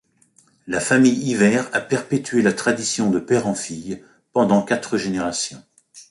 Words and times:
La 0.65 0.79
famille 0.79 1.13
Hivert 1.29 1.69
a 1.73 1.79
perpétué 1.79 2.41
la 2.41 2.53
tradition 2.53 3.11
de 3.11 3.19
père 3.19 3.45
en 3.45 3.53
filles 3.53 4.03
pendant 4.33 4.63
quatre 4.63 4.97
générations. 4.97 5.61